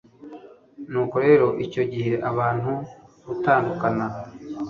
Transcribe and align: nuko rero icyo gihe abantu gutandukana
nuko 0.91 1.15
rero 1.25 1.47
icyo 1.65 1.83
gihe 1.93 2.13
abantu 2.29 2.71
gutandukana 3.27 4.05